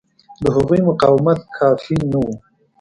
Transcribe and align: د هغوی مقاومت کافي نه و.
د 0.41 0.43
هغوی 0.55 0.79
مقاومت 0.89 1.39
کافي 1.57 1.97
نه 2.11 2.17
و. 2.23 2.25